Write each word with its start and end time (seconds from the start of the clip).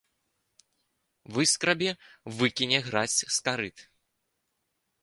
Выскрабе, 1.35 1.91
выкіне 2.41 2.77
гразь 2.89 3.21
з 3.27 3.37
карыт. 3.51 3.77